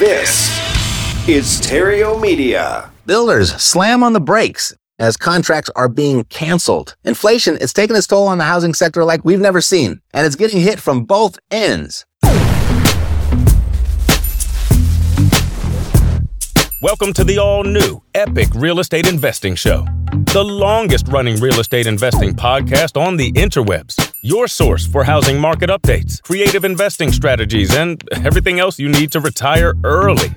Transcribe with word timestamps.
This 0.00 0.48
is 1.28 1.60
Theriault 1.60 2.22
Media. 2.22 2.90
Builders 3.04 3.52
slam 3.56 4.02
on 4.02 4.14
the 4.14 4.20
brakes 4.20 4.74
as 4.98 5.18
contracts 5.18 5.68
are 5.76 5.90
being 5.90 6.24
canceled. 6.24 6.96
Inflation 7.04 7.58
is 7.58 7.74
taking 7.74 7.94
its 7.94 8.06
toll 8.06 8.26
on 8.26 8.38
the 8.38 8.44
housing 8.44 8.72
sector 8.72 9.04
like 9.04 9.26
we've 9.26 9.40
never 9.40 9.60
seen, 9.60 10.00
and 10.14 10.26
it's 10.26 10.36
getting 10.36 10.62
hit 10.62 10.80
from 10.80 11.04
both 11.04 11.38
ends. 11.50 12.06
Welcome 16.80 17.12
to 17.12 17.22
the 17.22 17.36
all 17.38 17.62
new 17.62 18.00
Epic 18.14 18.48
Real 18.54 18.80
Estate 18.80 19.06
Investing 19.06 19.54
Show, 19.54 19.84
the 20.32 20.42
longest 20.42 21.08
running 21.08 21.38
real 21.40 21.60
estate 21.60 21.86
investing 21.86 22.32
podcast 22.32 22.98
on 22.98 23.18
the 23.18 23.32
interwebs. 23.32 24.09
Your 24.22 24.48
source 24.48 24.86
for 24.86 25.02
housing 25.02 25.40
market 25.40 25.70
updates, 25.70 26.22
creative 26.22 26.62
investing 26.66 27.10
strategies, 27.10 27.74
and 27.74 28.06
everything 28.12 28.60
else 28.60 28.78
you 28.78 28.90
need 28.90 29.10
to 29.12 29.20
retire 29.20 29.72
early. 29.82 30.28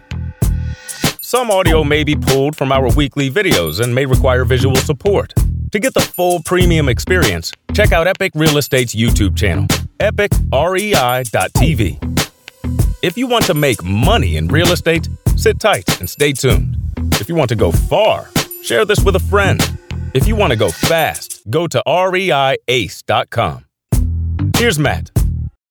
Some 1.20 1.52
audio 1.52 1.84
may 1.84 2.06
be 2.06 2.16
pulled 2.16 2.56
from 2.56 2.72
our 2.72 2.90
weekly 2.96 3.30
videos 3.30 3.82
and 3.82 3.94
may 3.94 4.06
require 4.06 4.46
visual 4.46 4.78
support. 4.78 5.34
To 5.74 5.80
get 5.80 5.94
the 5.94 6.00
full 6.00 6.42
premium 6.44 6.88
experience, 6.88 7.52
check 7.74 7.92
out 7.92 8.08
Epic 8.08 8.32
Real 8.36 8.58
Estate's 8.58 8.96
YouTube 8.96 9.36
channel, 9.36 9.68
epicrei.tv. 10.00 10.38
If 13.02 13.18
you 13.18 13.28
want 13.28 13.44
to 13.46 13.54
make 13.54 13.84
money 13.84 14.38
in 14.38 14.48
real 14.48 14.72
estate, 14.72 15.10
sit 15.36 15.60
tight 15.60 16.00
and 16.00 16.10
stay 16.10 16.32
tuned. 16.32 16.78
If 17.20 17.28
you 17.28 17.36
want 17.36 17.50
to 17.50 17.58
go 17.58 17.74
far, 17.74 18.30
share 18.62 18.86
this 18.86 19.04
with 19.04 19.18
a 19.18 19.20
friend. 19.20 19.60
If 20.14 20.26
you 20.26 20.38
want 20.38 20.52
to 20.52 20.58
go 20.58 20.70
fast, 20.70 21.42
go 21.50 21.68
to 21.68 21.84
reiace.com. 21.86 23.66
Here's 24.56 24.80
Matt. 24.80 25.10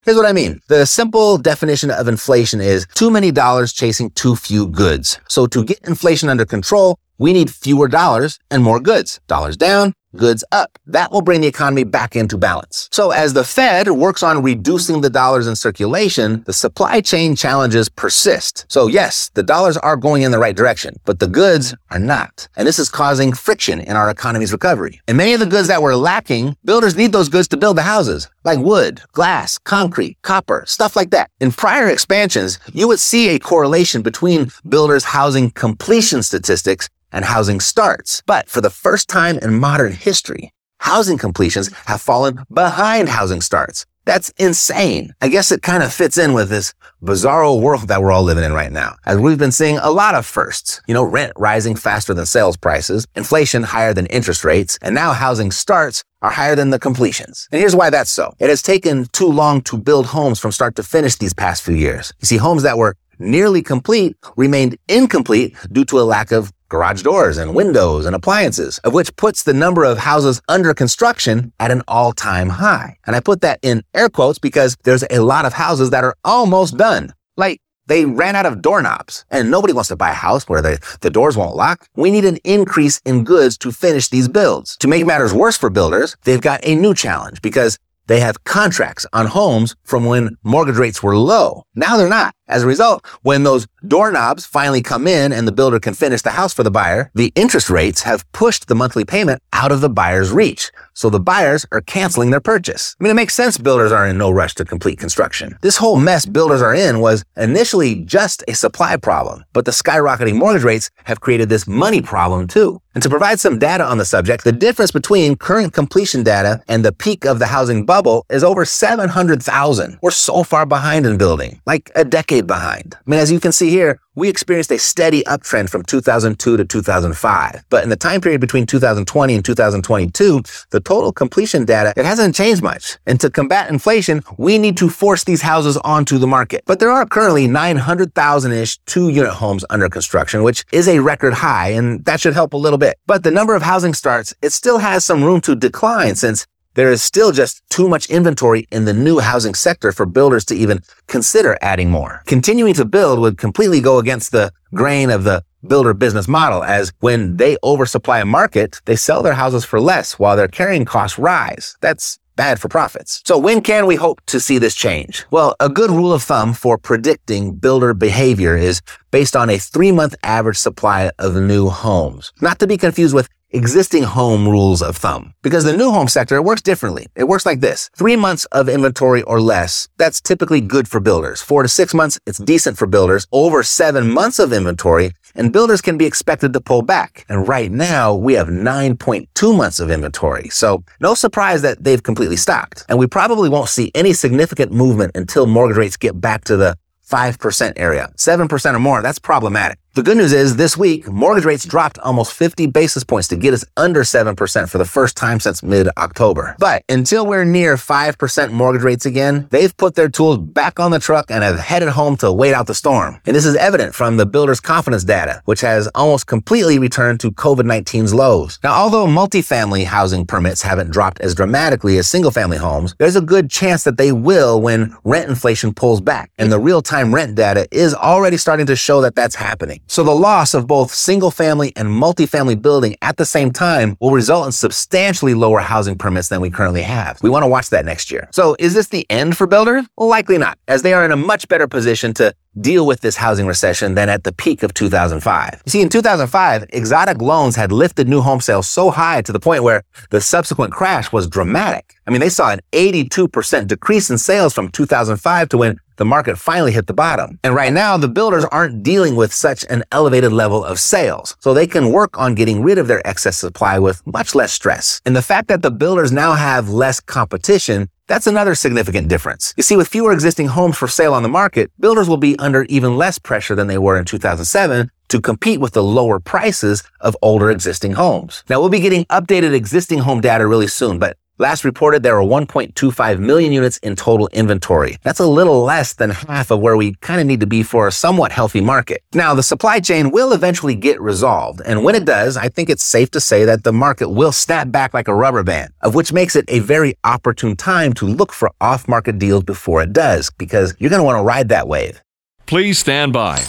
Here's 0.05 0.17
what 0.17 0.27
I 0.27 0.33
mean. 0.33 0.61
The 0.69 0.85
simple 0.85 1.39
definition 1.39 1.91
of 1.91 2.09
inflation 2.09 2.61
is 2.61 2.87
too 2.95 3.11
many 3.11 3.31
dollars 3.31 3.73
chasing 3.73 4.11
too 4.11 4.35
few 4.35 4.67
goods. 4.67 5.19
So 5.29 5.47
to 5.47 5.65
get 5.65 5.79
inflation 5.87 6.29
under 6.29 6.45
control, 6.45 6.99
we 7.19 7.33
need 7.33 7.51
fewer 7.51 7.89
dollars 7.89 8.39
and 8.51 8.63
more 8.63 8.81
goods. 8.81 9.21
Dollars 9.27 9.57
down, 9.57 9.95
goods 10.17 10.45
up. 10.53 10.79
That 10.87 11.13
will 11.13 11.23
bring 11.23 11.41
the 11.41 11.47
economy 11.47 11.85
back 11.85 12.17
into 12.17 12.37
balance. 12.37 12.89
So 12.93 13.11
as 13.11 13.33
the 13.33 13.45
Fed 13.45 13.89
works 13.91 14.23
on 14.23 14.43
reducing 14.43 15.01
the 15.01 15.11
dollars 15.11 15.47
in 15.47 15.57
circulation, 15.57 16.43
the 16.47 16.53
supply 16.53 17.01
chain 17.01 17.37
challenges 17.37 17.89
persist. 17.89 18.67
So 18.69 18.87
yes, 18.87 19.31
the 19.35 19.43
dollars 19.43 19.77
are 19.77 19.97
going 19.97 20.23
in 20.23 20.33
the 20.33 20.39
right 20.39 20.57
direction, 20.57 20.97
but 21.05 21.19
the 21.19 21.27
goods 21.27 21.75
are 21.91 21.99
not. 21.99 22.49
And 22.57 22.67
this 22.67 22.79
is 22.79 22.91
causing 22.91 23.33
friction 23.33 23.81
in 23.81 23.97
our 23.97 24.11
economy's 24.11 24.53
recovery. 24.53 25.01
And 25.09 25.17
many 25.17 25.35
of 25.35 25.41
the 25.41 25.47
goods 25.47 25.69
that 25.69 25.83
we're 25.83 25.95
lacking, 25.95 26.57
builders 26.65 26.97
need 26.97 27.13
those 27.13 27.29
goods 27.29 27.49
to 27.49 27.57
build 27.57 27.77
the 27.77 27.83
houses, 27.83 28.29
like 28.45 28.59
wood, 28.59 29.01
glass, 29.13 29.59
concrete, 29.59 30.19
copper, 30.23 30.65
stuff 30.67 30.97
like 30.97 31.11
that. 31.11 31.31
In 31.41 31.53
prior 31.53 31.89
expansions, 31.89 32.59
you 32.73 32.89
would 32.89 33.01
see 33.01 33.29
a 33.29 33.39
correlation 33.39 34.03
between 34.03 34.51
builders' 34.69 35.05
housing 35.05 35.51
completion 35.51 36.23
statistics 36.23 36.89
and 37.13 37.25
housing 37.25 37.61
starts. 37.61 38.23
But 38.27 38.49
for 38.49 38.61
the 38.61 38.71
first 38.71 39.09
time 39.09 39.39
in 39.39 39.61
modern 39.61 39.93
history, 39.93 40.53
housing 40.79 41.19
completions 41.19 41.73
have 41.87 42.01
fallen 42.01 42.45
behind 42.53 43.09
housing 43.09 43.41
starts. 43.41 43.87
That's 44.05 44.31
insane. 44.31 45.15
I 45.21 45.29
guess 45.29 45.53
it 45.53 45.63
kind 45.63 45.83
of 45.83 45.93
fits 45.93 46.19
in 46.19 46.33
with 46.33 46.49
this 46.49 46.75
bizarro 47.03 47.61
world 47.61 47.87
that 47.89 48.03
we're 48.03 48.11
all 48.11 48.25
living 48.25 48.43
in 48.43 48.53
right 48.53 48.73
now. 48.73 48.97
As 49.07 49.19
we've 49.19 49.39
been 49.39 49.53
seeing 49.53 49.79
a 49.79 49.91
lot 49.91 50.17
of 50.17 50.27
firsts. 50.27 50.81
You 50.89 50.95
know, 50.95 51.05
rent 51.05 51.33
rising 51.37 51.77
faster 51.77 52.13
than 52.13 52.27
sales 52.27 52.57
prices, 52.57 53.07
inflation 53.15 53.63
higher 53.63 53.95
than 53.95 54.07
interest 54.07 54.45
rates, 54.45 54.79
and 54.83 54.95
now 54.95 55.13
housing 55.13 55.53
starts 55.53 56.03
are 56.21 56.31
higher 56.31 56.57
than 56.57 56.71
the 56.71 56.79
completions. 56.79 57.49
And 57.53 57.61
here's 57.61 57.77
why 57.77 57.91
that's 57.91 58.11
so. 58.11 58.35
It 58.41 58.49
has 58.49 58.63
taken 58.63 59.07
too 59.13 59.29
long 59.29 59.61
to 59.63 59.77
build 59.79 60.07
homes 60.07 60.41
from 60.41 60.53
start 60.53 60.75
to 60.77 60.83
finish 60.83 61.17
these 61.17 61.35
past 61.35 61.63
few 61.63 61.75
years. 61.75 62.13
You 62.21 62.27
see, 62.27 62.37
homes 62.39 62.65
that 62.65 62.79
were 62.79 62.97
nearly 63.19 63.63
complete 63.63 64.17
remained 64.37 64.79
incomplete 64.89 65.57
due 65.71 65.85
to 65.87 66.01
a 66.01 66.03
lack 66.03 66.33
of 66.33 66.53
garage 66.73 67.03
doors 67.03 67.37
and 67.37 67.55
windows 67.55 68.07
and 68.07 68.17
appliances, 68.17 68.79
of 68.79 68.95
which 68.95 69.15
puts 69.17 69.43
the 69.43 69.53
number 69.53 69.85
of 69.85 69.99
houses 69.99 70.41
under 70.49 70.73
construction 70.73 71.53
at 71.61 71.71
an 71.71 71.83
all-time 71.87 72.49
high. 72.49 72.97
And 73.07 73.15
I 73.15 73.21
put 73.21 73.43
that 73.43 73.61
in 73.61 73.83
air 73.93 74.09
quotes 74.09 74.39
because 74.39 74.75
there's 74.85 75.05
a 75.11 75.19
lot 75.19 75.45
of 75.45 75.53
houses 75.53 75.91
that 75.91 76.03
are 76.03 76.17
almost 76.25 76.79
done. 76.79 77.13
Like 77.37 77.61
they 77.89 78.07
ran 78.07 78.37
out 78.37 78.47
of 78.47 78.63
doorknobs 78.63 79.27
and 79.31 79.51
nobody 79.51 79.75
wants 79.75 79.89
to 79.89 79.97
buy 79.97 80.13
a 80.13 80.15
house 80.15 80.49
where 80.49 80.63
the, 80.63 80.79
the 81.03 81.11
doors 81.11 81.37
won't 81.37 81.57
lock. 81.57 81.87
We 81.95 82.11
need 82.11 82.25
an 82.25 82.39
increase 82.43 83.03
in 83.05 83.25
goods 83.25 83.59
to 83.59 83.71
finish 83.71 84.09
these 84.09 84.29
builds. 84.29 84.79
To 84.79 84.89
make 84.89 85.05
matters 85.05 85.35
worse 85.35 85.59
for 85.59 85.69
builders, 85.69 86.17
they've 86.25 86.41
got 86.41 86.61
a 86.63 86.75
new 86.75 86.95
challenge 86.95 87.43
because 87.43 87.79
they 88.07 88.21
have 88.21 88.45
contracts 88.45 89.05
on 89.13 89.27
homes 89.27 89.77
from 89.85 90.07
when 90.07 90.37
mortgage 90.43 90.77
rates 90.77 91.03
were 91.03 91.17
low. 91.17 91.65
Now 91.75 91.99
they're 91.99 92.09
not. 92.09 92.35
As 92.53 92.65
a 92.65 92.67
result, 92.67 93.07
when 93.23 93.45
those 93.45 93.67
doorknobs 93.89 94.45
finally 94.45 94.83
come 94.83 95.07
in 95.07 95.33
and 95.33 95.49
the 95.49 95.53
builder 95.53 95.81
can 95.81 95.95
finish 95.95 96.21
the 96.21 96.33
house 96.33 96.53
for 96.53 96.63
the 96.63 96.71
buyer, 96.71 97.11
the 97.15 97.33
interest 97.35 97.71
rates 97.71 98.03
have 98.03 98.31
pushed 98.33 98.69
the 98.69 98.75
monthly 98.75 99.07
payment 99.07 99.41
out 99.55 99.73
of 99.73 99.81
the 99.81 99.89
buyer's 99.89 100.31
reach. 100.31 100.71
So 100.93 101.09
the 101.09 101.19
buyers 101.19 101.65
are 101.73 101.81
canceling 101.81 102.31
their 102.31 102.43
purchase. 102.43 102.95
I 103.01 103.05
mean, 103.05 103.11
it 103.11 103.15
makes 103.15 103.35
sense 103.35 103.57
builders 103.57 103.91
are 103.91 104.07
in 104.07 104.19
no 104.19 104.31
rush 104.31 104.55
to 104.57 104.67
complete 104.67 104.99
construction. 104.99 105.57
This 105.63 105.79
whole 105.79 105.97
mess 105.97 106.27
builders 106.27 106.61
are 106.61 106.75
in 106.75 107.01
was 107.01 107.25
initially 107.39 107.95
just 108.05 108.45
a 108.47 108.55
supply 108.55 108.99
problem, 108.99 109.45
but 109.55 109.65
the 109.65 109.71
skyrocketing 109.71 110.35
mortgage 110.35 110.65
rates 110.65 110.91
have 111.05 111.21
created 111.21 111.49
this 111.49 111.67
money 111.67 112.03
problem 112.03 112.49
too. 112.49 112.83
And 112.95 113.03
to 113.03 113.09
provide 113.09 113.41
some 113.41 113.59
data 113.59 113.85
on 113.85 113.97
the 113.97 114.05
subject, 114.05 114.45
the 114.45 114.53
difference 114.53 114.91
between 114.91 115.37
current 115.37 115.73
completion 115.73 116.23
data 116.23 116.63
and 116.69 116.85
the 116.85 116.93
peak 116.93 117.25
of 117.25 117.39
the 117.39 117.47
housing 117.47 117.87
bubble 117.87 118.27
is 118.29 118.45
over 118.45 118.67
700,000. 118.67 119.99
We're 120.03 120.11
so 120.11 120.43
far 120.45 120.67
behind 120.67 121.07
in 121.07 121.17
building, 121.17 121.63
like 121.65 121.91
a 121.95 122.05
decade 122.05 122.42
behind. 122.47 122.97
I 122.99 123.11
mean, 123.11 123.21
as 123.21 123.31
you 123.31 123.41
can 123.41 123.53
see 123.53 123.71
here, 123.71 123.99
we 124.15 124.29
experienced 124.29 124.71
a 124.71 124.79
steady 124.79 125.23
uptrend 125.25 125.71
from 125.71 125.83
2002 125.85 126.57
to 126.59 126.65
2005. 126.65 127.65
But 127.71 127.83
in 127.83 127.89
the 127.89 127.97
time 127.97 128.21
period 128.21 128.41
between 128.41 128.67
2020 128.67 129.35
and 129.35 129.45
2022, 129.45 130.43
the 130.71 130.81
total 130.81 131.13
completion 131.13 131.65
data, 131.65 131.95
it 131.97 132.05
hasn't 132.05 132.35
changed 132.35 132.63
much. 132.63 132.99
And 133.07 133.19
to 133.21 133.31
combat 133.31 133.71
inflation, 133.71 134.23
we 134.37 134.59
need 134.59 134.77
to 134.79 134.91
force 134.91 135.25
these 135.25 135.41
houses 135.41 135.79
onto 135.79 136.19
the 136.19 136.27
market. 136.27 136.63
But 136.67 136.79
there 136.79 136.91
are 136.91 137.07
currently 137.07 137.49
900,000-ish 137.49 138.79
two-unit 138.85 139.33
homes 139.33 139.65
under 139.71 139.89
construction, 139.89 140.43
which 140.43 140.65
is 140.73 140.89
a 140.89 140.99
record 140.99 141.33
high, 141.33 141.69
and 141.69 142.05
that 142.05 142.21
should 142.21 142.35
help 142.35 142.53
a 142.53 142.59
little 142.59 142.79
bit. 142.79 142.99
But 143.07 143.25
the 143.25 143.31
number 143.31 143.55
of 143.55 143.63
housing 143.63 143.95
starts, 143.95 144.35
it 144.43 144.51
still 144.51 144.79
has 144.79 145.05
some 145.07 145.25
room 145.25 145.41
to 145.43 145.57
decline 145.57 146.17
since 146.17 146.47
there 146.75 146.91
is 146.91 147.03
still 147.03 147.33
just 147.33 147.63
too 147.69 147.89
much 147.89 148.09
inventory 148.11 148.67
in 148.71 148.85
the 148.85 148.93
new 148.93 149.19
housing 149.19 149.55
sector 149.55 149.93
for 149.93 150.07
builders 150.07 150.45
to 150.47 150.55
even 150.55 150.81
consider 151.07 151.59
adding 151.61 151.91
more. 151.91 152.23
Continuing 152.27 152.75
to 152.75 152.85
build 152.85 153.19
would 153.19 153.39
completely 153.39 153.81
go 153.81 153.99
against 153.99 154.33
the 154.33 154.53
grain 154.75 155.11
of 155.11 155.25
the 155.25 155.45
builder 155.67 155.95
business 155.95 156.27
model 156.27 156.65
as 156.65 156.93
when 157.01 157.37
they 157.37 157.57
oversupply 157.63 158.21
a 158.21 158.25
market, 158.25 158.81
they 158.85 158.97
sell 158.97 159.23
their 159.23 159.35
houses 159.35 159.65
for 159.65 159.81
less 159.81 160.19
while 160.19 160.37
their 160.37 160.49
carrying 160.49 160.85
costs 160.85 161.19
rise. 161.19 161.77
That's 161.81 162.19
bad 162.37 162.61
for 162.61 162.69
profits. 162.69 163.23
So 163.25 163.39
when 163.39 163.61
can 163.61 163.87
we 163.87 163.97
hope 163.97 164.21
to 164.27 164.41
see 164.41 164.59
this 164.59 164.75
change? 164.75 165.25
Well, 165.31 165.55
a 165.61 165.69
good 165.69 165.91
rule 165.91 166.13
of 166.13 166.23
thumb 166.23 166.55
for 166.55 166.79
predicting 166.79 167.55
builder 167.55 167.95
behavior 167.95 168.57
is 168.57 168.81
based 169.11 169.37
on 169.37 169.51
a 169.51 169.59
three 169.59 169.93
month 169.93 170.15
average 170.23 170.57
supply 170.57 171.11
of 171.19 171.37
new 171.37 171.69
homes. 171.69 172.33
Not 172.41 172.59
to 172.61 172.67
be 172.67 172.79
confused 172.79 173.15
with 173.15 173.29
existing 173.53 174.03
home 174.03 174.49
rules 174.49 174.83
of 174.83 174.97
thumb. 174.97 175.35
Because 175.43 175.65
the 175.65 175.77
new 175.77 175.91
home 175.91 176.09
sector 176.09 176.41
works 176.43 176.63
differently. 176.63 177.07
It 177.15 177.25
works 177.25 177.47
like 177.47 177.61
this. 177.61 177.91
Three 177.97 178.17
months 178.17 178.45
of 178.47 178.69
inventory 178.69 179.23
or 179.23 179.41
less, 179.41 179.89
that's 179.97 180.21
typically 180.21 180.61
good 180.61 180.89
for 180.89 181.01
builders. 181.01 181.43
Four 181.43 181.63
to 181.63 181.69
six 181.69 181.95
months, 181.95 182.19
it's 182.27 182.39
decent 182.39 182.77
for 182.79 182.87
builders. 182.87 183.27
Over 183.33 183.63
seven 183.63 184.11
months 184.11 184.39
of 184.39 184.53
inventory, 184.53 185.13
and 185.35 185.53
builders 185.53 185.81
can 185.81 185.97
be 185.97 186.07
expected 186.07 186.53
to 186.53 186.61
pull 186.61 186.83
back. 186.83 187.25
And 187.29 187.49
right 187.49 187.71
now, 187.71 188.15
we 188.15 188.35
have 188.35 188.49
9.2 188.49 189.57
months 189.57 189.81
of 189.81 189.91
inventory. 189.91 190.49
So 190.51 190.85
no 191.01 191.15
surprise 191.15 191.63
that 191.63 191.83
they've 191.83 192.03
completely 192.03 192.37
stopped. 192.37 192.85
And 192.89 192.99
we 192.99 193.07
probably 193.07 193.49
won't 193.49 193.69
see 193.69 193.91
any 193.95 194.13
significant 194.13 194.73
movement 194.73 195.13
until 195.15 195.47
mortgage 195.47 195.77
rates 195.77 195.97
get 195.97 196.21
back 196.21 196.45
to 196.45 196.57
the 196.57 196.77
5% 197.11 197.73
area. 197.77 198.11
7% 198.17 198.75
or 198.75 198.79
more, 198.79 199.03
that's 199.03 199.19
problematic. 199.19 199.79
The 199.95 200.03
good 200.03 200.17
news 200.17 200.33
is 200.33 200.57
this 200.57 200.75
week, 200.75 201.07
mortgage 201.07 201.45
rates 201.45 201.67
dropped 201.67 201.99
almost 201.99 202.33
50 202.33 202.65
basis 202.69 203.05
points 203.05 203.29
to 203.29 203.37
get 203.37 203.53
us 203.53 203.63
under 203.77 204.05
7% 204.05 204.71
for 204.71 204.79
the 204.79 204.87
first 204.87 205.19
time 205.19 205.39
since 205.39 205.63
mid 205.63 205.87
October. 205.99 206.57
But 206.59 206.83
until 206.89 207.27
we're 207.27 207.45
near 207.45 207.77
5% 207.77 208.53
mortgage 208.53 208.85
rates 208.85 209.05
again, 209.05 209.49
they've 209.51 209.77
put 209.77 209.95
their 209.95 210.09
tools 210.09 210.39
back 210.39 210.81
on 210.81 210.93
the 210.93 210.99
truck 210.99 211.31
and 211.31 211.45
have 211.45 211.59
headed 211.59 211.91
home 211.91 212.17
to 212.17 212.33
wait 212.33 212.55
out 212.55 212.69
the 212.69 212.75
storm. 212.75 213.21
And 213.27 213.37
this 213.37 213.45
is 213.45 213.55
evident 213.55 213.95
from 213.95 214.17
the 214.17 214.25
builder's 214.25 214.61
confidence 214.61 215.05
data, 215.05 215.43
which 215.45 215.61
has 215.61 215.89
almost 215.89 216.27
completely 216.27 216.79
returned 216.79 217.21
to 217.21 217.31
COVID 217.31 217.67
19's 217.67 218.15
lows. 218.15 218.59
Now, 218.65 218.73
although 218.73 219.07
multifamily 219.07 219.85
housing 219.85 220.25
permits 220.25 220.63
haven't 220.63 220.91
dropped 220.91 221.21
as 221.21 221.35
dramatically 221.35 221.99
as 221.99 222.09
single 222.09 222.31
family 222.31 222.57
homes, 222.57 222.95
there's 222.99 223.17
a 223.17 223.21
good 223.21 223.51
chance 223.51 223.85
that 223.85 223.99
they 223.99 224.11
will 224.11 224.59
when 224.59 224.97
rent 225.05 225.29
inflation 225.29 225.75
pulls 225.75 226.01
back. 226.01 226.31
And 226.39 226.51
the 226.51 226.59
real 226.59 226.81
time 226.81 227.15
rent 227.15 227.35
data 227.35 227.69
is 227.71 227.95
already 227.95 228.39
starting 228.39 228.65
to 228.65 228.75
show 228.75 229.03
that 229.03 229.15
that's 229.15 229.35
happening. 229.35 229.82
So 229.87 230.03
the 230.03 230.15
loss 230.15 230.55
of 230.55 230.67
both 230.67 230.93
single 230.93 231.31
family 231.31 231.73
and 231.77 231.89
multifamily 231.89 232.61
building 232.61 232.97
at 233.03 233.17
the 233.17 233.27
same 233.27 233.51
time 233.51 233.97
will 234.01 234.11
result 234.11 234.47
in 234.47 234.53
substantially 234.53 235.35
lower 235.35 235.61
housing 235.61 235.99
permits 235.99 236.29
than 236.29 236.41
we 236.41 236.51
currently 236.51 236.83
have. 236.83 237.23
We 237.23 237.31
want 237.31 237.43
to 237.43 237.49
watch 237.49 237.71
that 237.71 237.85
next 237.85 238.11
year. 238.11 238.29
So 238.33 238.57
is 238.59 238.75
this 238.75 238.89
the 238.89 239.07
end 239.11 239.37
for 239.37 239.47
builders? 239.47 239.85
Likely 239.97 240.39
not, 240.39 240.59
as 240.69 240.83
they 240.83 240.95
are 240.95 241.05
in 241.05 241.13
a 241.13 241.17
much 241.17 241.49
better 241.49 241.69
position 241.69 242.15
to 242.15 242.35
deal 242.61 242.87
with 242.87 243.01
this 243.01 243.17
housing 243.17 243.47
recession 243.47 243.95
than 243.95 244.09
at 244.09 244.25
the 244.25 244.33
peak 244.33 244.63
of 244.63 244.75
2005. 244.75 245.63
You 245.65 245.71
see, 245.71 245.81
in 245.81 245.89
2005, 245.89 246.67
exotic 246.71 247.23
loans 247.23 247.57
had 247.57 247.73
lifted 247.73 248.09
new 248.09 248.21
home 248.21 248.41
sales 248.41 248.69
so 248.69 248.91
high 248.91 249.23
to 249.23 249.33
the 249.33 249.41
point 249.41 249.63
where 249.63 249.83
the 250.11 250.21
subsequent 250.21 250.73
crash 250.73 251.13
was 251.13 251.27
dramatic. 251.27 251.95
I 252.07 252.11
mean, 252.11 252.21
they 252.21 252.29
saw 252.29 252.51
an 252.51 252.61
82% 252.73 253.67
decrease 253.67 254.11
in 254.11 254.19
sales 254.19 254.53
from 254.53 254.69
2005 254.69 255.49
to 255.51 255.59
when 255.59 255.79
the 255.97 256.05
market 256.05 256.39
finally 256.39 256.73
hit 256.73 256.87
the 256.87 256.95
bottom. 256.95 257.39
And 257.45 257.55
right 257.55 257.73
now, 257.73 257.97
the 257.97 258.09
builders 258.09 258.45
aren't 258.47 258.83
dealing 258.83 259.17
with 259.17 259.33
such 259.33 259.65
an 259.71 259.85
elevated 259.93 260.33
level 260.33 260.65
of 260.65 260.79
sales. 260.79 261.37
So 261.41 261.55
they 261.55 261.67
can 261.67 261.93
work 261.93 262.19
on 262.19 262.35
getting 262.35 262.63
rid 262.63 262.79
of 262.79 262.89
their 262.89 263.07
excess 263.07 263.39
supply 263.39 263.79
with 263.79 264.07
much 264.07 264.35
less 264.35 264.53
stress. 264.53 265.01
And 265.05 265.15
the 265.17 265.23
fact 265.23 265.49
that 265.49 265.63
the 265.63 265.71
builders 265.71 266.13
now 266.13 266.35
have 266.35 266.69
less 266.69 267.01
competition 267.01 267.89
that's 268.09 268.27
another 268.27 268.55
significant 268.55 269.09
difference. 269.09 269.55
You 269.57 269.63
see, 269.63 269.75
with 269.75 269.89
fewer 269.89 270.13
existing 270.13 270.49
homes 270.49 270.77
for 270.77 270.87
sale 270.87 271.15
on 271.15 271.23
the 271.23 271.31
market, 271.31 271.71
builders 271.81 272.11
will 272.11 272.19
be 272.19 272.39
under 272.39 272.65
even 272.65 272.99
less 272.99 273.19
pressure 273.19 273.55
than 273.55 273.69
they 273.69 273.79
were 273.79 273.99
in 273.99 274.05
2007 274.05 274.91
to 275.09 275.21
compete 275.21 275.61
with 275.61 275.73
the 275.73 275.83
lower 275.83 276.19
prices 276.19 276.83
of 277.01 277.17
older 277.23 277.51
existing 277.51 277.93
homes. 277.93 278.45
Now, 278.49 278.61
we'll 278.61 278.69
be 278.69 278.81
getting 278.81 279.05
updated 279.07 279.55
existing 279.55 280.01
home 280.01 280.21
data 280.21 280.47
really 280.47 280.67
soon, 280.67 280.99
but 280.99 281.17
Last 281.43 281.65
reported 281.65 282.05
there 282.05 282.15
were 282.15 282.23
1.25 282.23 283.19
million 283.19 283.53
units 283.53 283.77
in 283.79 283.97
total 283.97 284.29
inventory. 284.33 284.99
That's 285.03 285.19
a 285.19 285.27
little 285.27 285.65
less 285.65 285.93
than 285.93 286.11
half 286.11 286.53
of 286.53 286.61
where 286.61 286.77
we 286.77 286.95
kind 287.01 287.21
of 287.21 287.27
need 287.27 287.41
to 287.41 287.49
be 287.49 287.65
for 287.65 287.89
a 287.89 287.91
somewhat 287.91 288.31
healthy 288.31 288.61
market. 288.61 289.03
Now, 289.13 289.35
the 289.35 289.43
supply 289.43 289.81
chain 289.81 290.13
will 290.13 290.33
eventually 290.33 290.77
get 290.77 291.01
resolved. 291.01 291.61
And 291.67 291.83
when 291.83 291.97
it 291.97 292.05
does, 292.05 292.37
I 292.37 292.49
think 292.49 292.71
it's 292.71 292.85
safe 292.85 293.11
to 293.11 293.21
say 293.21 293.45
that 293.45 293.65
the 293.65 293.73
market 293.73 294.09
will 294.09 294.31
snap 294.31 294.71
back 294.71 294.95
like 294.95 295.09
a 295.09 295.15
rubber 295.17 295.43
band, 295.43 295.73
of 295.81 295.97
which 295.97 296.13
makes 296.13 296.37
it 296.37 296.45
a 296.47 296.61
very 296.61 296.95
opportune 297.03 297.57
time 297.57 297.93
to 297.95 298.07
look 298.07 298.33
for 298.33 298.53
off 298.61 298.87
market 298.87 299.19
deals 299.19 299.43
before 299.43 299.83
it 299.83 299.93
does, 299.93 300.31
because 300.39 300.77
you're 300.79 300.91
going 300.91 301.01
to 301.01 301.05
want 301.05 301.19
to 301.19 301.25
ride 301.25 301.49
that 301.49 301.67
wave. 301.67 302.01
Please 302.47 302.79
stand 302.79 303.13
by. 303.13 303.43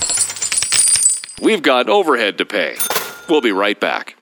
We've 1.40 1.62
got 1.62 1.88
overhead 1.88 2.38
to 2.38 2.44
pay. 2.44 2.74
We'll 3.28 3.40
be 3.40 3.52
right 3.52 3.78
back. 3.78 4.16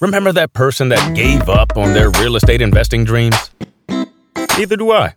Remember 0.00 0.32
that 0.32 0.52
person 0.52 0.88
that 0.90 1.14
gave 1.16 1.48
up 1.48 1.76
on 1.76 1.92
their 1.92 2.10
real 2.10 2.36
estate 2.36 2.62
investing 2.62 3.04
dreams? 3.04 3.50
Neither 4.56 4.76
do 4.76 4.92
I. 4.92 5.14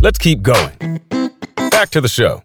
Let's 0.00 0.18
keep 0.18 0.42
going. 0.42 1.00
Back 1.70 1.90
to 1.90 2.00
the 2.00 2.08
show. 2.08 2.42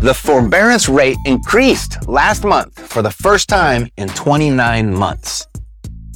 The 0.00 0.14
forbearance 0.14 0.88
rate 0.88 1.16
increased 1.24 2.08
last 2.08 2.44
month 2.44 2.78
for 2.78 3.02
the 3.02 3.10
first 3.10 3.48
time 3.48 3.88
in 3.96 4.08
29 4.08 4.94
months. 4.94 5.46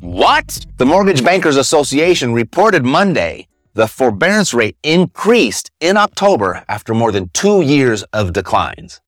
What? 0.00 0.66
The 0.76 0.86
Mortgage 0.86 1.24
Bankers 1.24 1.56
Association 1.56 2.32
reported 2.32 2.84
Monday 2.84 3.46
the 3.74 3.88
forbearance 3.88 4.52
rate 4.52 4.76
increased 4.82 5.70
in 5.80 5.96
October 5.96 6.62
after 6.68 6.92
more 6.92 7.10
than 7.10 7.30
two 7.32 7.62
years 7.62 8.02
of 8.12 8.32
declines. 8.32 9.00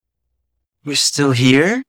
We're 0.84 0.96
still 0.96 1.32
here? 1.32 1.82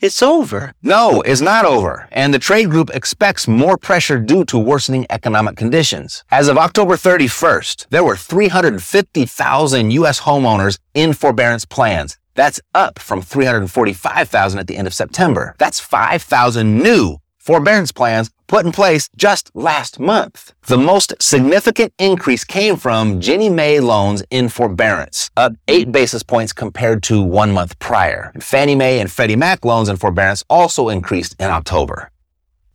It's 0.00 0.20
over. 0.20 0.72
No, 0.82 1.20
it's 1.22 1.40
not 1.40 1.64
over. 1.64 2.08
And 2.10 2.34
the 2.34 2.40
trade 2.40 2.68
group 2.68 2.90
expects 2.92 3.46
more 3.46 3.78
pressure 3.78 4.18
due 4.18 4.44
to 4.46 4.58
worsening 4.58 5.06
economic 5.08 5.56
conditions. 5.56 6.24
As 6.28 6.48
of 6.48 6.58
October 6.58 6.96
31st, 6.96 7.86
there 7.90 8.02
were 8.02 8.16
350,000 8.16 9.90
U.S. 9.92 10.20
homeowners 10.22 10.78
in 10.94 11.12
forbearance 11.12 11.64
plans. 11.64 12.18
That's 12.34 12.60
up 12.74 12.98
from 12.98 13.22
345,000 13.22 14.58
at 14.58 14.66
the 14.66 14.76
end 14.76 14.88
of 14.88 14.94
September. 14.94 15.54
That's 15.58 15.78
5,000 15.78 16.78
new 16.82 17.18
forbearance 17.46 17.92
plans 17.92 18.30
put 18.48 18.66
in 18.66 18.72
place 18.72 19.08
just 19.16 19.50
last 19.54 20.00
month. 20.00 20.52
The 20.66 20.76
most 20.76 21.14
significant 21.20 21.92
increase 21.98 22.44
came 22.44 22.76
from 22.76 23.20
Ginnie 23.20 23.50
Mae 23.50 23.78
loans 23.80 24.22
in 24.30 24.48
forbearance, 24.48 25.30
up 25.36 25.52
eight 25.68 25.92
basis 25.92 26.22
points 26.24 26.52
compared 26.52 27.02
to 27.04 27.22
one 27.22 27.52
month 27.52 27.78
prior. 27.78 28.32
Fannie 28.40 28.74
Mae 28.74 28.98
and 28.98 29.10
Freddie 29.10 29.36
Mac 29.36 29.64
loans 29.64 29.88
in 29.88 29.96
forbearance 29.96 30.42
also 30.50 30.88
increased 30.88 31.36
in 31.38 31.46
October. 31.46 32.10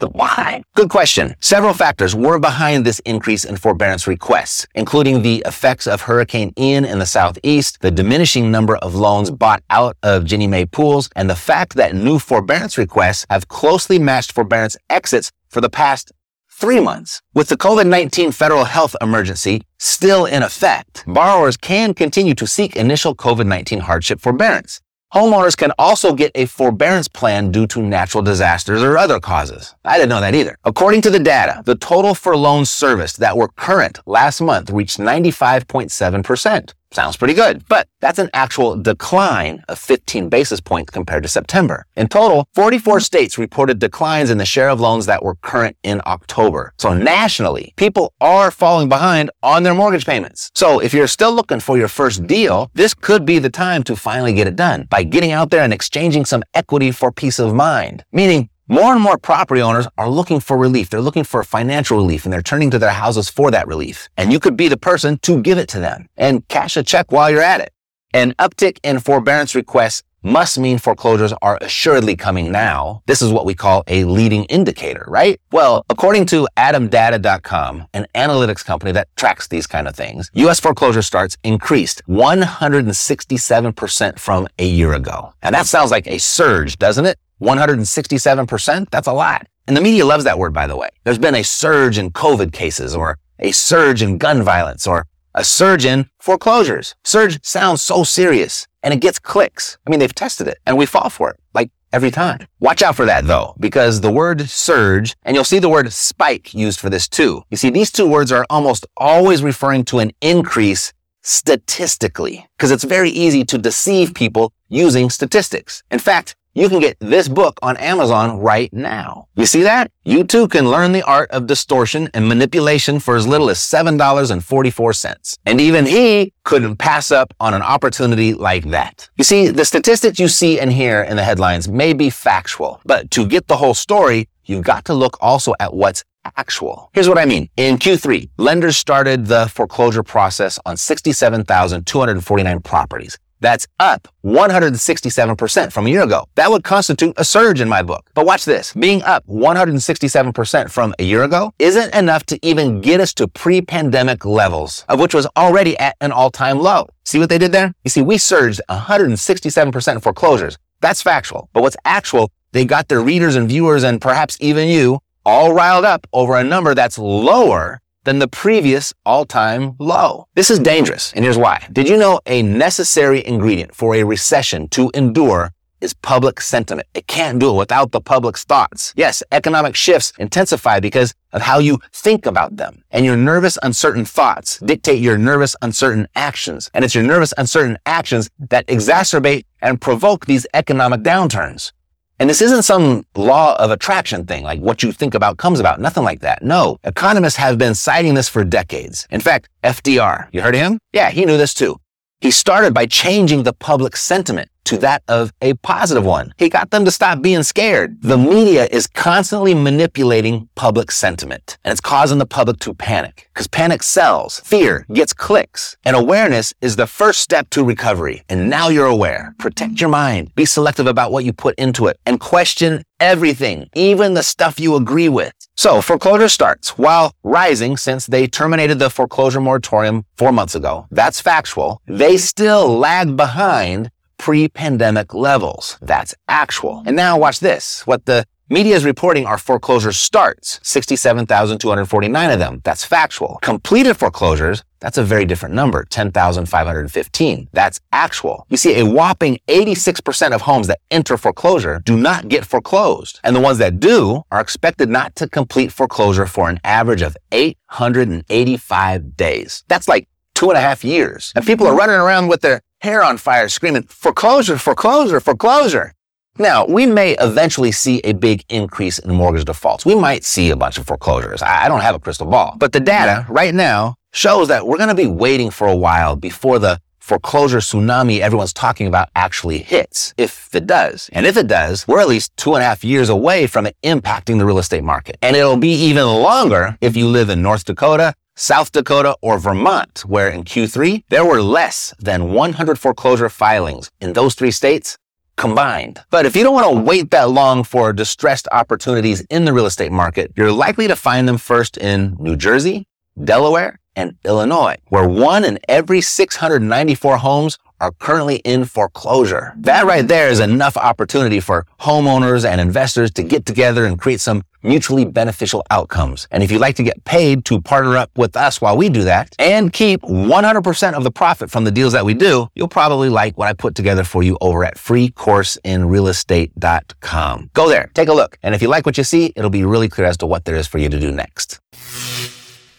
Why? 0.07 0.63
Good 0.75 0.89
question. 0.89 1.35
Several 1.39 1.73
factors 1.73 2.15
were 2.15 2.39
behind 2.39 2.85
this 2.85 2.99
increase 2.99 3.45
in 3.45 3.57
forbearance 3.57 4.07
requests, 4.07 4.67
including 4.75 5.21
the 5.21 5.43
effects 5.45 5.87
of 5.87 6.01
Hurricane 6.01 6.53
Ian 6.57 6.85
in 6.85 6.99
the 6.99 7.05
southeast, 7.05 7.81
the 7.81 7.91
diminishing 7.91 8.51
number 8.51 8.75
of 8.77 8.95
loans 8.95 9.31
bought 9.31 9.63
out 9.69 9.97
of 10.03 10.25
Ginnie 10.25 10.47
Mae 10.47 10.65
pools, 10.65 11.09
and 11.15 11.29
the 11.29 11.35
fact 11.35 11.75
that 11.75 11.95
new 11.95 12.19
forbearance 12.19 12.77
requests 12.77 13.25
have 13.29 13.47
closely 13.47 13.99
matched 13.99 14.31
forbearance 14.31 14.77
exits 14.89 15.31
for 15.49 15.61
the 15.61 15.69
past 15.69 16.11
three 16.49 16.79
months. 16.79 17.21
With 17.33 17.49
the 17.49 17.57
COVID-19 17.57 18.33
federal 18.33 18.65
health 18.65 18.95
emergency 19.01 19.63
still 19.79 20.25
in 20.25 20.43
effect, 20.43 21.03
borrowers 21.07 21.57
can 21.57 21.93
continue 21.93 22.35
to 22.35 22.45
seek 22.45 22.75
initial 22.75 23.15
COVID-19 23.15 23.79
hardship 23.79 24.19
forbearance. 24.19 24.79
Homeowners 25.13 25.57
can 25.57 25.73
also 25.77 26.13
get 26.13 26.31
a 26.35 26.45
forbearance 26.45 27.09
plan 27.09 27.51
due 27.51 27.67
to 27.67 27.81
natural 27.81 28.23
disasters 28.23 28.81
or 28.81 28.97
other 28.97 29.19
causes. 29.19 29.75
I 29.83 29.97
didn't 29.97 30.07
know 30.07 30.21
that 30.21 30.35
either. 30.35 30.57
According 30.63 31.01
to 31.01 31.09
the 31.09 31.19
data, 31.19 31.61
the 31.65 31.75
total 31.75 32.15
for 32.15 32.37
loans 32.37 32.71
serviced 32.71 33.17
that 33.17 33.35
were 33.35 33.49
current 33.49 33.99
last 34.05 34.39
month 34.39 34.69
reached 34.69 34.99
95.7%. 34.99 36.73
Sounds 36.93 37.15
pretty 37.15 37.33
good, 37.33 37.65
but 37.69 37.87
that's 38.01 38.19
an 38.19 38.29
actual 38.33 38.75
decline 38.75 39.63
of 39.69 39.79
15 39.79 40.27
basis 40.27 40.59
points 40.59 40.91
compared 40.91 41.23
to 41.23 41.29
September. 41.29 41.85
In 41.95 42.09
total, 42.09 42.45
44 42.53 42.99
states 42.99 43.37
reported 43.37 43.79
declines 43.79 44.29
in 44.29 44.37
the 44.37 44.45
share 44.45 44.67
of 44.67 44.81
loans 44.81 45.05
that 45.05 45.23
were 45.23 45.35
current 45.35 45.77
in 45.83 46.01
October. 46.05 46.73
So 46.77 46.93
nationally, 46.93 47.73
people 47.77 48.13
are 48.19 48.51
falling 48.51 48.89
behind 48.89 49.31
on 49.41 49.63
their 49.63 49.73
mortgage 49.73 50.05
payments. 50.05 50.51
So 50.53 50.79
if 50.79 50.93
you're 50.93 51.07
still 51.07 51.33
looking 51.33 51.61
for 51.61 51.77
your 51.77 51.87
first 51.87 52.27
deal, 52.27 52.69
this 52.73 52.93
could 52.93 53.25
be 53.25 53.39
the 53.39 53.49
time 53.49 53.83
to 53.83 53.95
finally 53.95 54.33
get 54.33 54.47
it 54.47 54.57
done 54.57 54.87
by 54.89 55.03
getting 55.03 55.31
out 55.31 55.49
there 55.49 55.63
and 55.63 55.71
exchanging 55.71 56.25
some 56.25 56.43
equity 56.53 56.91
for 56.91 57.09
peace 57.09 57.39
of 57.39 57.53
mind. 57.53 58.03
Meaning, 58.11 58.49
more 58.71 58.93
and 58.93 59.01
more 59.01 59.17
property 59.17 59.61
owners 59.61 59.85
are 59.97 60.09
looking 60.09 60.39
for 60.39 60.57
relief. 60.57 60.89
They're 60.89 61.01
looking 61.01 61.25
for 61.25 61.43
financial 61.43 61.97
relief 61.97 62.23
and 62.23 62.31
they're 62.31 62.41
turning 62.41 62.71
to 62.71 62.79
their 62.79 62.91
houses 62.91 63.29
for 63.29 63.51
that 63.51 63.67
relief. 63.67 64.07
And 64.15 64.31
you 64.31 64.39
could 64.39 64.55
be 64.55 64.69
the 64.69 64.77
person 64.77 65.17
to 65.23 65.41
give 65.41 65.57
it 65.57 65.67
to 65.69 65.79
them 65.79 66.07
and 66.15 66.47
cash 66.47 66.77
a 66.77 66.83
check 66.83 67.11
while 67.11 67.29
you're 67.29 67.41
at 67.41 67.59
it. 67.59 67.73
An 68.13 68.33
uptick 68.39 68.77
in 68.81 69.01
forbearance 69.01 69.55
requests 69.55 70.03
must 70.23 70.57
mean 70.57 70.77
foreclosures 70.77 71.33
are 71.41 71.57
assuredly 71.59 72.15
coming 72.15 72.49
now. 72.49 73.01
This 73.07 73.21
is 73.21 73.29
what 73.29 73.45
we 73.45 73.55
call 73.55 73.83
a 73.87 74.05
leading 74.05 74.45
indicator, 74.45 75.03
right? 75.09 75.41
Well, 75.51 75.83
according 75.89 76.27
to 76.27 76.47
attomdata.com, 76.55 77.87
an 77.93 78.07
analytics 78.15 78.63
company 78.63 78.93
that 78.93 79.09
tracks 79.17 79.49
these 79.49 79.67
kind 79.67 79.87
of 79.87 79.97
things, 79.97 80.31
U.S. 80.35 80.61
foreclosure 80.61 81.01
starts 81.01 81.37
increased 81.43 82.01
167% 82.07 84.19
from 84.19 84.47
a 84.59 84.65
year 84.65 84.93
ago. 84.93 85.33
And 85.41 85.53
that 85.55 85.65
sounds 85.65 85.91
like 85.91 86.07
a 86.07 86.19
surge, 86.19 86.77
doesn't 86.77 87.05
it? 87.05 87.17
167%? 87.41 88.89
That's 88.89 89.07
a 89.07 89.13
lot. 89.13 89.47
And 89.67 89.75
the 89.77 89.81
media 89.81 90.05
loves 90.05 90.23
that 90.23 90.39
word, 90.39 90.53
by 90.53 90.67
the 90.67 90.77
way. 90.77 90.89
There's 91.03 91.17
been 91.17 91.35
a 91.35 91.43
surge 91.43 91.97
in 91.97 92.11
COVID 92.11 92.51
cases 92.51 92.95
or 92.95 93.17
a 93.39 93.51
surge 93.51 94.01
in 94.01 94.17
gun 94.17 94.43
violence 94.43 94.85
or 94.87 95.07
a 95.33 95.43
surge 95.43 95.85
in 95.85 96.09
foreclosures. 96.19 96.95
Surge 97.03 97.43
sounds 97.43 97.81
so 97.81 98.03
serious 98.03 98.67
and 98.83 98.93
it 98.93 98.99
gets 98.99 99.19
clicks. 99.19 99.77
I 99.85 99.89
mean, 99.89 99.99
they've 99.99 100.13
tested 100.13 100.47
it 100.47 100.57
and 100.65 100.77
we 100.77 100.85
fall 100.85 101.09
for 101.09 101.29
it 101.29 101.39
like 101.53 101.71
every 101.93 102.11
time. 102.11 102.47
Watch 102.59 102.81
out 102.81 102.95
for 102.95 103.05
that 103.05 103.25
though, 103.25 103.55
because 103.59 104.01
the 104.01 104.11
word 104.11 104.49
surge 104.49 105.15
and 105.23 105.35
you'll 105.35 105.43
see 105.43 105.59
the 105.59 105.69
word 105.69 105.91
spike 105.93 106.53
used 106.53 106.79
for 106.79 106.89
this 106.89 107.07
too. 107.07 107.43
You 107.49 107.57
see, 107.57 107.69
these 107.69 107.91
two 107.91 108.07
words 108.07 108.31
are 108.31 108.45
almost 108.49 108.85
always 108.97 109.43
referring 109.43 109.85
to 109.85 109.99
an 109.99 110.11
increase 110.21 110.93
statistically 111.23 112.47
because 112.57 112.71
it's 112.71 112.83
very 112.83 113.09
easy 113.09 113.45
to 113.45 113.57
deceive 113.57 114.13
people 114.13 114.53
using 114.69 115.09
statistics. 115.09 115.83
In 115.91 115.99
fact, 115.99 116.35
you 116.53 116.67
can 116.67 116.79
get 116.79 116.97
this 116.99 117.29
book 117.29 117.57
on 117.61 117.77
Amazon 117.77 118.39
right 118.39 118.71
now. 118.73 119.27
You 119.35 119.45
see 119.45 119.63
that? 119.63 119.91
You 120.03 120.23
too 120.23 120.47
can 120.47 120.69
learn 120.69 120.91
the 120.91 121.03
art 121.03 121.31
of 121.31 121.47
distortion 121.47 122.09
and 122.13 122.27
manipulation 122.27 122.99
for 122.99 123.15
as 123.15 123.25
little 123.25 123.49
as 123.49 123.59
$7.44. 123.59 125.37
And 125.45 125.61
even 125.61 125.85
he 125.85 126.33
couldn't 126.43 126.75
pass 126.77 127.11
up 127.11 127.33
on 127.39 127.53
an 127.53 127.61
opportunity 127.61 128.33
like 128.33 128.69
that. 128.71 129.09
You 129.17 129.23
see, 129.23 129.47
the 129.47 129.65
statistics 129.65 130.19
you 130.19 130.27
see 130.27 130.59
and 130.59 130.73
hear 130.73 131.03
in 131.03 131.15
the 131.15 131.23
headlines 131.23 131.69
may 131.69 131.93
be 131.93 132.09
factual, 132.09 132.81
but 132.85 133.09
to 133.11 133.25
get 133.25 133.47
the 133.47 133.57
whole 133.57 133.73
story, 133.73 134.27
you've 134.45 134.65
got 134.65 134.85
to 134.85 134.93
look 134.93 135.17
also 135.21 135.53
at 135.59 135.73
what's 135.73 136.03
actual. 136.37 136.89
Here's 136.93 137.09
what 137.09 137.17
I 137.17 137.25
mean. 137.25 137.49
In 137.57 137.77
Q3, 137.77 138.29
lenders 138.37 138.77
started 138.77 139.25
the 139.25 139.47
foreclosure 139.47 140.03
process 140.03 140.59
on 140.65 140.77
67,249 140.77 142.59
properties. 142.61 143.17
That's 143.41 143.67
up 143.79 144.07
167% 144.23 145.73
from 145.73 145.87
a 145.87 145.89
year 145.89 146.03
ago. 146.03 146.25
That 146.35 146.51
would 146.51 146.63
constitute 146.63 147.15
a 147.17 147.25
surge 147.25 147.59
in 147.59 147.67
my 147.67 147.81
book. 147.81 148.09
But 148.13 148.25
watch 148.25 148.45
this. 148.45 148.73
Being 148.73 149.01
up 149.01 149.25
167% 149.27 150.69
from 150.69 150.93
a 150.99 151.03
year 151.03 151.23
ago 151.23 151.51
isn't 151.59 151.93
enough 151.93 152.23
to 152.27 152.39
even 152.45 152.81
get 152.81 153.01
us 153.01 153.13
to 153.15 153.27
pre-pandemic 153.27 154.23
levels, 154.25 154.85
of 154.87 154.99
which 154.99 155.15
was 155.15 155.27
already 155.35 155.77
at 155.79 155.97
an 156.01 156.11
all-time 156.11 156.59
low. 156.59 156.87
See 157.03 157.19
what 157.19 157.29
they 157.29 157.39
did 157.39 157.51
there? 157.51 157.73
You 157.83 157.89
see, 157.89 158.01
we 158.01 158.19
surged 158.19 158.61
167% 158.69 159.91
in 159.91 159.99
foreclosures. 159.99 160.57
That's 160.79 161.01
factual. 161.01 161.49
But 161.51 161.63
what's 161.63 161.77
actual, 161.83 162.31
they 162.51 162.63
got 162.63 162.89
their 162.89 163.01
readers 163.01 163.35
and 163.35 163.49
viewers 163.49 163.83
and 163.83 163.99
perhaps 163.99 164.37
even 164.39 164.67
you 164.67 164.99
all 165.25 165.53
riled 165.53 165.85
up 165.85 166.07
over 166.13 166.35
a 166.35 166.43
number 166.43 166.73
that's 166.73 166.97
lower 166.97 167.80
than 168.03 168.19
the 168.19 168.27
previous 168.27 168.93
all-time 169.05 169.75
low. 169.79 170.27
This 170.35 170.49
is 170.49 170.59
dangerous, 170.59 171.13
and 171.13 171.23
here's 171.23 171.37
why. 171.37 171.67
Did 171.71 171.87
you 171.87 171.97
know 171.97 172.19
a 172.25 172.41
necessary 172.41 173.25
ingredient 173.25 173.75
for 173.75 173.95
a 173.95 174.03
recession 174.03 174.67
to 174.69 174.91
endure 174.93 175.53
is 175.81 175.93
public 175.95 176.39
sentiment. 176.39 176.87
It 176.93 177.07
can't 177.07 177.39
do 177.39 177.49
it 177.49 177.57
without 177.57 177.91
the 177.91 177.99
public's 177.99 178.43
thoughts. 178.43 178.93
Yes, 178.95 179.23
economic 179.31 179.75
shifts 179.75 180.13
intensify 180.19 180.79
because 180.79 181.13
of 181.33 181.41
how 181.41 181.59
you 181.59 181.79
think 181.91 182.25
about 182.25 182.57
them. 182.57 182.83
And 182.91 183.05
your 183.05 183.17
nervous, 183.17 183.57
uncertain 183.63 184.05
thoughts 184.05 184.59
dictate 184.59 185.01
your 185.01 185.17
nervous, 185.17 185.55
uncertain 185.61 186.07
actions. 186.15 186.69
And 186.73 186.85
it's 186.85 186.95
your 186.95 187.03
nervous, 187.03 187.33
uncertain 187.37 187.77
actions 187.85 188.29
that 188.49 188.67
exacerbate 188.67 189.45
and 189.61 189.81
provoke 189.81 190.25
these 190.27 190.45
economic 190.53 191.01
downturns. 191.01 191.71
And 192.21 192.29
this 192.29 192.43
isn't 192.43 192.61
some 192.61 193.03
law 193.15 193.55
of 193.55 193.71
attraction 193.71 194.27
thing, 194.27 194.43
like 194.43 194.59
what 194.59 194.83
you 194.83 194.91
think 194.91 195.15
about 195.15 195.37
comes 195.37 195.59
about. 195.59 195.81
Nothing 195.81 196.03
like 196.03 196.19
that. 196.19 196.43
No. 196.43 196.77
Economists 196.83 197.37
have 197.37 197.57
been 197.57 197.73
citing 197.73 198.13
this 198.13 198.29
for 198.29 198.43
decades. 198.43 199.07
In 199.09 199.19
fact, 199.19 199.49
FDR, 199.63 200.27
you 200.31 200.43
heard 200.43 200.53
of 200.53 200.61
him? 200.61 200.77
Yeah, 200.93 201.09
he 201.09 201.25
knew 201.25 201.35
this 201.35 201.55
too. 201.55 201.77
He 202.21 202.29
started 202.29 202.75
by 202.75 202.85
changing 202.85 203.43
the 203.43 203.53
public 203.53 203.97
sentiment 203.97 204.51
to 204.65 204.77
that 204.77 205.01
of 205.07 205.33
a 205.41 205.55
positive 205.55 206.05
one. 206.05 206.35
He 206.37 206.49
got 206.49 206.69
them 206.69 206.85
to 206.85 206.91
stop 206.91 207.19
being 207.23 207.41
scared. 207.41 207.99
The 208.03 208.15
media 208.15 208.67
is 208.69 208.85
constantly 208.85 209.55
manipulating 209.55 210.47
public 210.53 210.91
sentiment 210.91 211.57
and 211.63 211.71
it's 211.71 211.81
causing 211.81 212.19
the 212.19 212.27
public 212.27 212.59
to 212.59 212.75
panic 212.75 213.27
because 213.33 213.47
panic 213.47 213.81
sells. 213.81 214.39
Fear 214.41 214.85
gets 214.93 215.13
clicks 215.13 215.75
and 215.83 215.95
awareness 215.95 216.53
is 216.61 216.75
the 216.75 216.85
first 216.85 217.21
step 217.21 217.49
to 217.49 217.63
recovery. 217.63 218.21
And 218.29 218.51
now 218.51 218.69
you're 218.69 218.85
aware. 218.85 219.33
Protect 219.39 219.81
your 219.81 219.89
mind. 219.89 220.35
Be 220.35 220.45
selective 220.45 220.85
about 220.85 221.11
what 221.11 221.25
you 221.25 221.33
put 221.33 221.55
into 221.55 221.87
it 221.87 221.97
and 222.05 222.19
question 222.19 222.83
everything, 222.99 223.67
even 223.73 224.13
the 224.13 224.21
stuff 224.21 224.59
you 224.59 224.75
agree 224.75 225.09
with. 225.09 225.33
So 225.55 225.81
foreclosure 225.81 226.29
starts 226.29 226.77
while 226.77 227.13
rising 227.23 227.77
since 227.77 228.07
they 228.07 228.27
terminated 228.27 228.79
the 228.79 228.89
foreclosure 228.89 229.41
moratorium 229.41 230.05
four 230.15 230.31
months 230.31 230.55
ago. 230.55 230.87
That's 230.91 231.21
factual. 231.21 231.81
They 231.85 232.17
still 232.17 232.67
lag 232.77 233.15
behind 233.15 233.91
pre-pandemic 234.17 235.13
levels. 235.13 235.77
That's 235.81 236.13
actual. 236.27 236.83
And 236.85 236.95
now 236.95 237.17
watch 237.17 237.39
this. 237.39 237.85
What 237.87 238.05
the 238.05 238.25
media 238.51 238.75
is 238.75 238.83
reporting 238.83 239.25
our 239.25 239.37
foreclosure 239.37 239.93
starts, 239.93 240.59
67,249 240.61 242.31
of 242.31 242.39
them. 242.39 242.61
That's 242.65 242.83
factual. 242.83 243.39
Completed 243.41 243.95
foreclosures, 243.95 244.63
that's 244.81 244.97
a 244.97 245.03
very 245.03 245.25
different 245.25 245.55
number, 245.55 245.85
10,515. 245.85 247.47
That's 247.53 247.79
actual. 247.93 248.45
You 248.49 248.57
see, 248.57 248.79
a 248.79 248.85
whopping 248.85 249.39
86% 249.47 250.35
of 250.35 250.41
homes 250.41 250.67
that 250.67 250.79
enter 250.91 251.17
foreclosure 251.17 251.81
do 251.85 251.95
not 251.95 252.27
get 252.27 252.45
foreclosed. 252.45 253.21
And 253.23 253.35
the 253.35 253.39
ones 253.39 253.57
that 253.59 253.79
do 253.79 254.23
are 254.31 254.41
expected 254.41 254.89
not 254.89 255.15
to 255.15 255.29
complete 255.29 255.71
foreclosure 255.71 256.25
for 256.25 256.49
an 256.49 256.59
average 256.65 257.01
of 257.01 257.15
885 257.31 259.15
days. 259.15 259.63
That's 259.69 259.87
like 259.87 260.09
two 260.35 260.49
and 260.49 260.57
a 260.57 260.61
half 260.61 260.83
years. 260.83 261.31
And 261.35 261.45
people 261.45 261.67
are 261.67 261.69
mm-hmm. 261.69 261.79
running 261.79 261.95
around 261.95 262.27
with 262.27 262.41
their 262.41 262.61
hair 262.81 263.01
on 263.03 263.17
fire 263.17 263.47
screaming, 263.47 263.83
foreclosure, 263.83 264.57
foreclosure, 264.57 265.21
foreclosure. 265.21 265.93
Now, 266.37 266.65
we 266.65 266.85
may 266.85 267.15
eventually 267.19 267.71
see 267.71 267.99
a 267.99 268.13
big 268.13 268.43
increase 268.49 268.99
in 268.99 269.13
mortgage 269.13 269.45
defaults. 269.45 269.85
We 269.85 269.95
might 269.95 270.23
see 270.23 270.49
a 270.49 270.55
bunch 270.55 270.77
of 270.77 270.87
foreclosures. 270.87 271.41
I 271.41 271.67
don't 271.67 271.81
have 271.81 271.93
a 271.93 271.99
crystal 271.99 272.25
ball. 272.25 272.55
But 272.57 272.71
the 272.71 272.79
data 272.79 273.25
right 273.29 273.53
now 273.53 273.95
shows 274.13 274.47
that 274.47 274.65
we're 274.65 274.77
going 274.77 274.89
to 274.89 274.95
be 274.95 275.07
waiting 275.07 275.51
for 275.51 275.67
a 275.67 275.75
while 275.75 276.15
before 276.15 276.57
the 276.57 276.79
foreclosure 276.99 277.57
tsunami 277.57 278.19
everyone's 278.19 278.53
talking 278.53 278.87
about 278.87 279.09
actually 279.15 279.57
hits, 279.57 280.13
if 280.17 280.53
it 280.55 280.65
does. 280.65 281.09
And 281.11 281.25
if 281.25 281.35
it 281.35 281.47
does, 281.47 281.87
we're 281.87 281.99
at 281.99 282.07
least 282.07 282.35
two 282.37 282.53
and 282.53 282.63
a 282.63 282.65
half 282.65 282.83
years 282.83 283.09
away 283.09 283.47
from 283.47 283.65
it 283.65 283.75
impacting 283.83 284.37
the 284.37 284.45
real 284.45 284.59
estate 284.59 284.83
market. 284.83 285.17
And 285.21 285.35
it'll 285.35 285.57
be 285.57 285.73
even 285.73 286.05
longer 286.05 286.77
if 286.79 286.95
you 286.95 287.07
live 287.07 287.29
in 287.29 287.41
North 287.41 287.65
Dakota, 287.65 288.13
South 288.37 288.71
Dakota, 288.71 289.17
or 289.21 289.37
Vermont, 289.37 290.05
where 290.07 290.29
in 290.29 290.43
Q3, 290.45 291.03
there 291.09 291.25
were 291.25 291.41
less 291.41 291.93
than 291.99 292.31
100 292.31 292.79
foreclosure 292.79 293.29
filings 293.29 293.91
in 293.99 294.13
those 294.13 294.35
three 294.35 294.51
states 294.51 294.97
combined. 295.41 295.99
But 296.11 296.27
if 296.27 296.35
you 296.35 296.43
don't 296.43 296.53
want 296.53 296.71
to 296.71 296.81
wait 296.83 297.09
that 297.09 297.31
long 297.31 297.63
for 297.63 297.91
distressed 297.91 298.47
opportunities 298.51 299.21
in 299.21 299.45
the 299.45 299.53
real 299.53 299.65
estate 299.65 299.91
market, 299.91 300.31
you're 300.37 300.51
likely 300.51 300.87
to 300.87 300.95
find 300.95 301.27
them 301.27 301.39
first 301.39 301.77
in 301.77 302.15
New 302.19 302.35
Jersey, 302.35 302.85
Delaware, 303.21 303.79
and 303.95 304.15
Illinois, 304.23 304.77
where 304.89 305.09
one 305.09 305.43
in 305.43 305.57
every 305.67 305.99
694 305.99 307.17
homes 307.17 307.57
are 307.81 307.91
currently 307.91 308.37
in 308.37 308.63
foreclosure. 308.63 309.53
That 309.57 309.85
right 309.85 310.07
there 310.07 310.29
is 310.29 310.39
enough 310.39 310.77
opportunity 310.77 311.41
for 311.41 311.65
homeowners 311.81 312.45
and 312.45 312.61
investors 312.61 313.11
to 313.11 313.23
get 313.23 313.45
together 313.45 313.85
and 313.85 313.99
create 313.99 314.21
some 314.21 314.43
mutually 314.63 315.05
beneficial 315.05 315.65
outcomes. 315.71 316.27
And 316.29 316.43
if 316.43 316.51
you'd 316.51 316.61
like 316.61 316.75
to 316.75 316.83
get 316.83 317.03
paid 317.03 317.45
to 317.45 317.59
partner 317.59 317.97
up 317.97 318.15
with 318.15 318.37
us 318.37 318.61
while 318.61 318.77
we 318.77 318.89
do 318.89 319.05
that 319.05 319.35
and 319.39 319.73
keep 319.73 320.03
100% 320.03 320.93
of 320.93 321.03
the 321.03 321.09
profit 321.11 321.49
from 321.49 321.63
the 321.63 321.71
deals 321.71 321.93
that 321.93 322.05
we 322.05 322.13
do, 322.13 322.47
you'll 322.53 322.67
probably 322.67 323.09
like 323.09 323.35
what 323.37 323.47
I 323.47 323.53
put 323.53 323.73
together 323.73 324.03
for 324.03 324.21
you 324.21 324.37
over 324.39 324.63
at 324.63 324.77
freecourseinrealestate.com. 324.77 327.49
Go 327.53 327.67
there, 327.67 327.89
take 327.95 328.09
a 328.09 328.13
look. 328.13 328.37
And 328.43 328.53
if 328.53 328.61
you 328.61 328.67
like 328.67 328.85
what 328.85 328.99
you 328.99 329.03
see, 329.03 329.33
it'll 329.35 329.49
be 329.49 329.65
really 329.65 329.89
clear 329.89 330.05
as 330.05 330.17
to 330.17 330.27
what 330.27 330.45
there 330.45 330.55
is 330.55 330.67
for 330.67 330.77
you 330.77 330.89
to 330.89 330.99
do 330.99 331.11
next. 331.11 331.59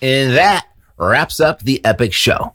And 0.01 0.37
that 0.37 0.67
wraps 0.99 1.41
up 1.41 1.61
the 1.61 1.85
epic 1.85 2.13
show. 2.13 2.55